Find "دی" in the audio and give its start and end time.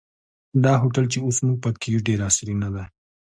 2.73-2.85